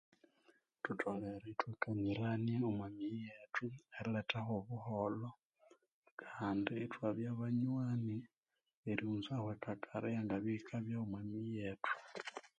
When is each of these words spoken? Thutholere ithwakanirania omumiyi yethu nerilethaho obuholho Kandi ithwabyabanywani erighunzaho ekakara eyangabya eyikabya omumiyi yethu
Thutholere 0.83 1.39
ithwakanirania 1.53 2.57
omumiyi 2.69 3.17
yethu 3.27 3.65
nerilethaho 3.91 4.51
obuholho 4.59 5.29
Kandi 6.21 6.71
ithwabyabanywani 6.85 8.15
erighunzaho 8.89 9.45
ekakara 9.55 10.05
eyangabya 10.09 10.51
eyikabya 10.53 10.95
omumiyi 11.03 11.49
yethu 11.59 11.93